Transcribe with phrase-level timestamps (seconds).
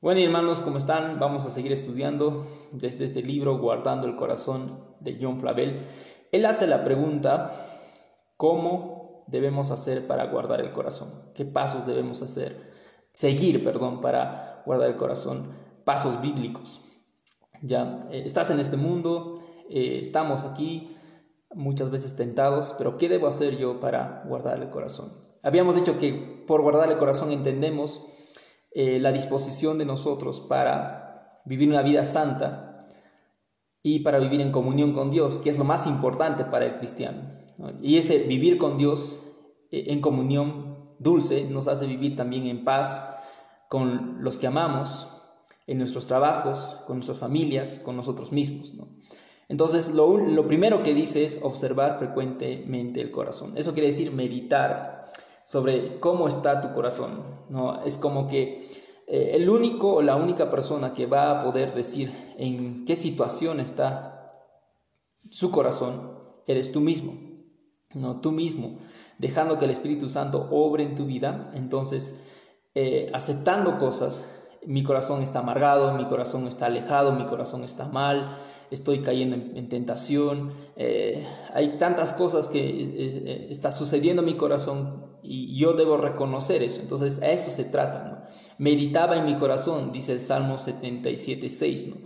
[0.00, 1.18] Bueno, hermanos, ¿cómo están?
[1.18, 5.84] Vamos a seguir estudiando desde este libro, Guardando el Corazón, de John Flavel.
[6.30, 7.50] Él hace la pregunta,
[8.36, 11.32] ¿cómo debemos hacer para guardar el corazón?
[11.34, 12.70] ¿Qué pasos debemos hacer?
[13.10, 15.50] Seguir, perdón, para guardar el corazón.
[15.84, 16.80] Pasos bíblicos.
[17.62, 20.96] Ya, eh, estás en este mundo, eh, estamos aquí,
[21.52, 25.12] muchas veces tentados, pero ¿qué debo hacer yo para guardar el corazón?
[25.42, 28.27] Habíamos dicho que por guardar el corazón entendemos
[28.80, 32.80] eh, la disposición de nosotros para vivir una vida santa
[33.82, 37.22] y para vivir en comunión con Dios, que es lo más importante para el cristiano.
[37.82, 39.32] Y ese vivir con Dios
[39.72, 43.16] eh, en comunión dulce nos hace vivir también en paz
[43.68, 45.08] con los que amamos,
[45.66, 48.74] en nuestros trabajos, con nuestras familias, con nosotros mismos.
[49.48, 53.54] Entonces, lo, lo primero que dice es observar frecuentemente el corazón.
[53.56, 55.02] Eso quiere decir meditar
[55.48, 57.22] sobre cómo está tu corazón.
[57.48, 57.82] ¿no?
[57.82, 58.52] Es como que
[59.06, 63.58] eh, el único o la única persona que va a poder decir en qué situación
[63.58, 64.26] está
[65.30, 67.14] su corazón eres tú mismo.
[67.94, 68.76] No, tú mismo,
[69.16, 72.20] dejando que el Espíritu Santo obre en tu vida, entonces
[72.74, 78.36] eh, aceptando cosas, mi corazón está amargado, mi corazón está alejado, mi corazón está mal,
[78.70, 84.34] estoy cayendo en, tentación, eh, hay tantas cosas que eh, eh, está sucediendo en mi
[84.34, 86.80] corazón y yo debo reconocer eso.
[86.80, 88.26] Entonces a eso se trata.
[88.58, 91.86] Meditaba en mi corazón, dice el Salmo 77, 6.
[91.88, 91.96] ¿no?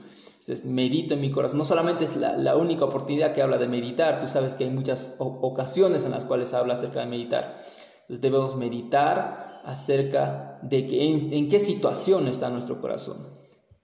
[0.42, 1.58] Entonces, medito en mi corazón.
[1.58, 5.14] No solamente es la, única oportunidad que habla de meditar, tú sabes que hay muchas
[5.18, 7.54] ocasiones en las cuales habla acerca de meditar.
[8.00, 13.26] Entonces debemos meditar acerca de que en, qué situación está nuestro corazón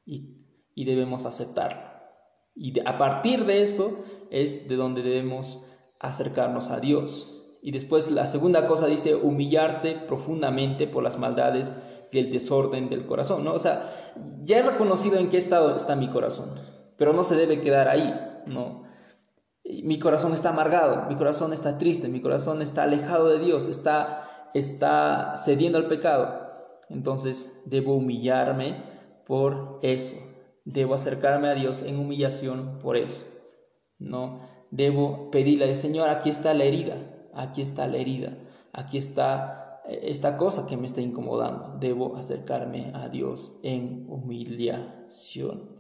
[0.05, 1.81] y, y debemos aceptarlo.
[2.55, 3.99] Y a partir de eso
[4.31, 5.61] es de donde debemos
[6.01, 7.35] acercarnos a Dios.
[7.63, 11.79] Y después la segunda cosa dice humillarte profundamente por las maldades
[12.11, 13.53] y el desorden del corazón, ¿no?
[13.53, 13.85] O sea,
[14.43, 16.49] ya he reconocido en qué estado está mi corazón,
[16.97, 18.15] pero no se debe quedar ahí,
[18.47, 18.85] ¿no?
[19.83, 24.38] Mi corazón está amargado, mi corazón está triste, mi corazón está alejado de Dios, está,
[24.55, 26.49] está cediendo al pecado.
[26.89, 28.83] Entonces debo humillarme
[29.27, 30.17] por eso.
[30.65, 33.27] Debo acercarme a Dios en humillación por eso.
[33.99, 36.97] No debo pedirle, Señor, aquí está la herida,
[37.35, 38.37] aquí está la herida,
[38.73, 41.77] aquí está eh, esta cosa que me está incomodando.
[41.81, 45.77] Debo acercarme a Dios en humillación.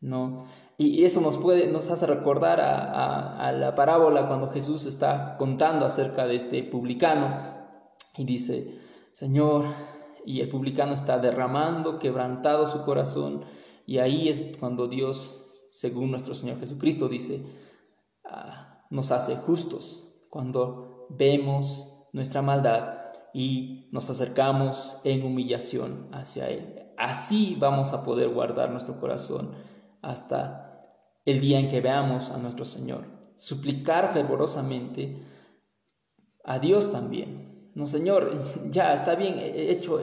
[0.00, 0.46] ¿no?
[0.76, 5.84] Y eso nos, puede, nos hace recordar a, a, la parábola cuando Jesús está contando
[5.84, 7.34] acerca de este publicano
[8.18, 8.78] y dice,
[9.12, 9.64] Señor,
[10.26, 13.44] y el publicano está derramando, quebrantado su corazón,
[13.86, 17.42] y ahí es cuando Dios, según nuestro Señor Jesucristo, dice,
[18.24, 22.98] ah, nos hace justos, cuando vemos nuestra maldad
[23.32, 26.92] y nos acercamos en humillación hacia Él.
[26.96, 29.52] Así vamos a poder guardar nuestro corazón
[30.02, 30.80] hasta
[31.24, 33.06] el día en que veamos a nuestro Señor.
[33.36, 35.22] Suplicar fervorosamente
[36.44, 37.57] a Dios también.
[37.78, 38.32] No, Señor,
[38.70, 40.02] ya está bien hecho,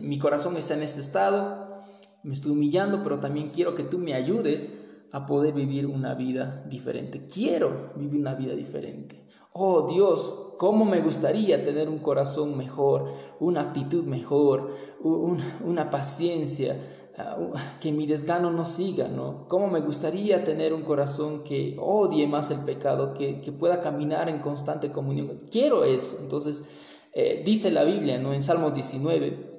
[0.00, 1.80] mi corazón está en este estado,
[2.24, 4.68] me estoy humillando, pero también quiero que tú me ayudes
[5.12, 7.26] a poder vivir una vida diferente.
[7.26, 9.28] Quiero vivir una vida diferente.
[9.52, 16.80] Oh Dios, cómo me gustaría tener un corazón mejor, una actitud mejor, una paciencia,
[17.18, 17.36] ah,
[17.78, 19.46] que mi desgano no siga, ¿no?
[19.48, 24.38] Cómo me gustaría tener un corazón que odie más el pecado, que, pueda caminar en
[24.38, 25.36] constante comunión.
[25.50, 26.16] Quiero eso.
[26.20, 26.64] Entonces,
[27.12, 28.32] eh, dice la Biblia, ¿no?
[28.32, 29.50] En Salmos 19,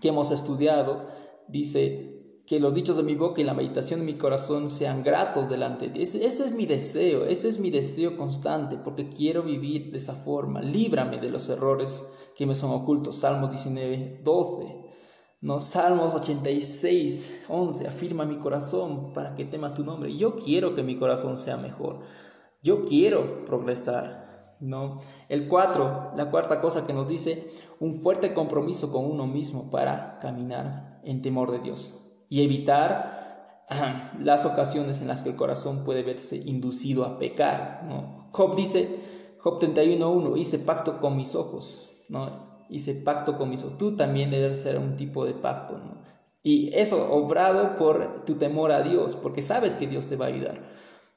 [0.00, 1.02] que hemos estudiado,
[1.48, 2.11] dice
[2.52, 5.86] que los dichos de mi boca y la meditación de mi corazón sean gratos delante
[5.86, 6.14] de Dios.
[6.16, 10.60] Ese, es mi deseo, ese es mi deseo constante, porque quiero vivir de esa forma.
[10.60, 12.04] Líbrame de los errores
[12.36, 13.16] que me son ocultos.
[13.16, 14.84] Salmos 19, 12.
[15.40, 20.14] No, Salmos 86, 11, afirma mi corazón para que tema tu nombre.
[20.14, 22.00] Yo quiero que mi corazón sea mejor.
[22.62, 24.58] Yo quiero progresar.
[24.60, 24.98] ¿no?
[25.30, 27.48] El 4, la cuarta cosa que nos dice,
[27.80, 31.94] un fuerte compromiso con uno mismo para caminar en temor de Dios
[32.32, 33.66] y evitar
[34.18, 37.84] las ocasiones en las que el corazón puede verse inducido a pecar.
[37.86, 38.30] ¿no?
[38.32, 38.88] Job dice,
[39.38, 42.50] Job 31.1, hice pacto con mis ojos, ¿no?
[42.70, 43.76] hice pacto con mis ojos.
[43.76, 45.76] Tú también debes hacer un tipo de pacto.
[45.76, 45.98] ¿no?
[46.42, 50.28] Y eso obrado por tu temor a Dios, porque sabes que Dios te va a
[50.28, 50.62] ayudar.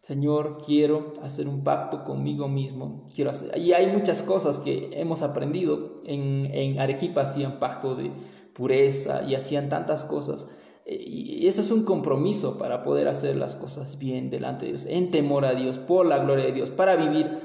[0.02, 3.06] Señor, quiero hacer un pacto conmigo mismo.
[3.16, 3.58] Quiero hacer...
[3.58, 5.96] Y hay muchas cosas que hemos aprendido.
[6.08, 8.12] En, en Arequipa hacían pacto de
[8.54, 10.50] pureza y hacían tantas cosas.
[10.86, 15.10] Y eso es un compromiso para poder hacer las cosas bien delante de Dios, en
[15.10, 17.40] temor a Dios, por la gloria de Dios, para vivir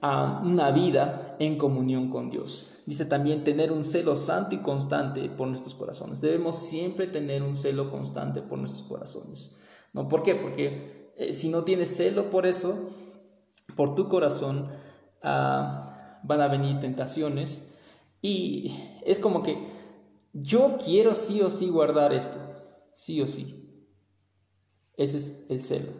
[0.00, 2.74] a una vida en comunión con Dios.
[2.86, 6.20] Dice también tener un celo santo y constante por nuestros corazones.
[6.20, 9.52] Debemos siempre tener un celo constante por nuestros corazones.
[9.92, 10.06] ¿No?
[10.06, 10.34] ¿Por qué?
[10.34, 12.90] Porque eh, si no tienes celo por eso,
[13.74, 14.70] por tu corazón,
[15.22, 17.68] ah, van a venir tentaciones.
[18.20, 18.76] Y
[19.06, 19.66] es como que
[20.32, 22.38] yo quiero sí o sí guardar esto,
[22.94, 23.64] sí o sí.
[24.96, 25.92] Ese es el celo.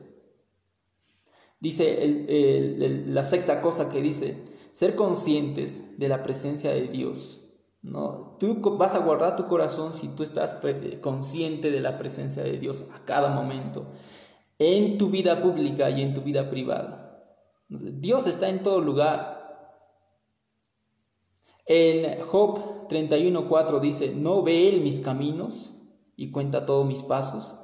[1.61, 4.37] Dice la sexta cosa que dice,
[4.73, 7.41] ser conscientes de la presencia de Dios.
[7.82, 8.37] ¿no?
[8.38, 10.56] Tú vas a guardar tu corazón si tú estás
[11.00, 13.87] consciente de la presencia de Dios a cada momento,
[14.58, 17.25] en tu vida pública y en tu vida privada.
[17.69, 19.43] Dios está en todo lugar.
[21.67, 25.75] En Job 31.4 dice, ¿no ve Él mis caminos
[26.16, 27.56] y cuenta todos mis pasos?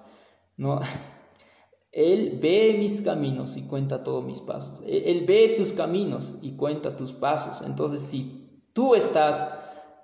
[0.56, 0.80] No,
[1.92, 4.82] Él ve mis caminos y cuenta todos mis pasos.
[4.86, 7.66] Él ve tus caminos y cuenta tus pasos.
[7.66, 9.48] Entonces, si tú estás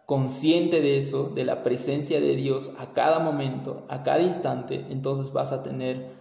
[0.05, 5.33] consciente de eso, de la presencia de Dios a cada momento, a cada instante, entonces
[5.33, 6.17] vas a tener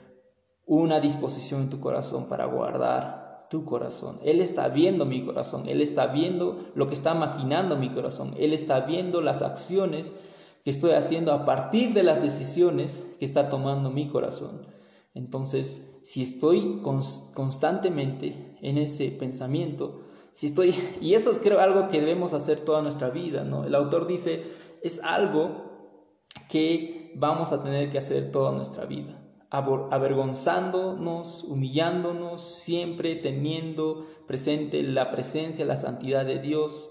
[0.66, 4.20] una disposición en tu corazón para guardar tu corazón.
[4.24, 8.54] Él está viendo mi corazón, Él está viendo lo que está maquinando mi corazón, Él
[8.54, 10.16] está viendo las acciones
[10.66, 14.66] que estoy haciendo a partir de las decisiones que está tomando mi corazón.
[15.14, 20.02] Entonces, si estoy constantemente en ese pensamiento,
[20.34, 23.64] si estoy, y eso es creo algo que debemos hacer toda nuestra vida, ¿no?
[23.66, 24.44] El autor dice,
[24.82, 26.02] es algo
[26.50, 35.12] que vamos a tener que hacer toda nuestra vida, avergonzándonos, humillándonos, siempre teniendo presente la
[35.12, 36.90] presencia, la santidad de Dios.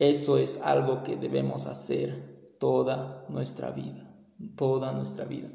[0.00, 4.08] Eso es algo que debemos hacer toda nuestra vida,
[4.54, 5.48] toda nuestra vida.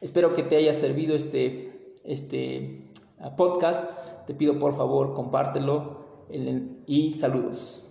[0.00, 2.88] Espero que te haya servido este, este
[3.18, 3.90] ah, podcast.
[4.28, 6.24] Te pido por favor compártelo
[6.86, 7.81] y saludos.